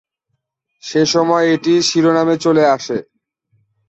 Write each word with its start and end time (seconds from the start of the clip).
সেসময় 0.83 1.45
এটি 1.53 1.73
শিরোনামে 1.89 2.35
চলে 2.37 2.63
আসে। 2.75 2.97